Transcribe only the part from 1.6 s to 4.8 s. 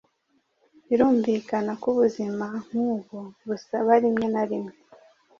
ko ubuzima nk’ubu busaba rimwe na rimwe